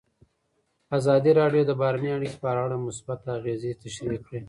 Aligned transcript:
ازادي 0.97 1.31
راډیو 1.39 1.63
د 1.67 1.71
بهرنۍ 1.81 2.11
اړیکې 2.17 2.37
په 2.43 2.47
اړه 2.51 2.83
مثبت 2.87 3.19
اغېزې 3.37 3.71
تشریح 3.83 4.19
کړي. 4.25 4.39